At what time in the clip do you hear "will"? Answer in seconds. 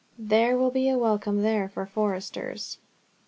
0.57-0.71